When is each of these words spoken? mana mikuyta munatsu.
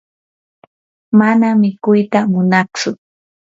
mana 1.19 1.47
mikuyta 1.61 2.19
munatsu. 2.31 2.89